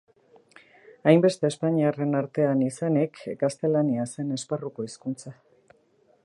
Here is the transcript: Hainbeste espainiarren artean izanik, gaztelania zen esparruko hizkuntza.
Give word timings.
Hainbeste 1.11 1.45
espainiarren 1.53 2.17
artean 2.21 2.63
izanik, 2.69 3.21
gaztelania 3.45 4.07
zen 4.15 4.37
esparruko 4.39 4.89
hizkuntza. 4.89 5.37